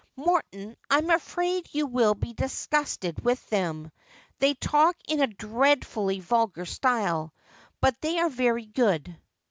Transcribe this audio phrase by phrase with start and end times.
[0.15, 3.91] 'Morton, I'm afraid you will be disgusted with them.
[4.39, 7.35] They talk in a dreadfully vulgar style,
[7.81, 9.15] but they are very good.'